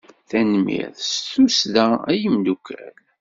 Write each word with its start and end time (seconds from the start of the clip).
Tanemmirt 0.29 0.99
s 1.11 1.13
tussda 1.31 1.85
a 2.09 2.11
imeddukal! 2.25 2.95